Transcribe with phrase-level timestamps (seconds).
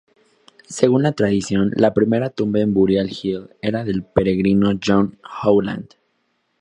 [0.67, 5.89] Según la tradición, la primera tumba en Burial Hill era del peregrino John Howland.